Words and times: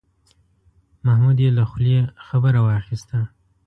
محمود 1.05 1.37
یې 1.43 1.49
له 1.57 1.63
خولې 1.69 1.97
خبره 2.27 2.59
واخیسته. 2.63 3.19